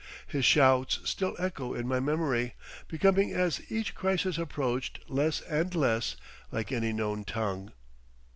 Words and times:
His 0.25 0.43
shouts 0.45 0.97
still 1.07 1.35
echo 1.37 1.75
in 1.75 1.87
my 1.87 1.99
memory, 1.99 2.55
becoming 2.87 3.33
as 3.33 3.61
each 3.71 3.93
crisis 3.93 4.39
approached 4.39 4.97
less 5.07 5.41
and 5.41 5.75
less 5.75 6.15
like 6.51 6.71
any 6.71 6.91
known 6.91 7.23
tongue. 7.23 7.71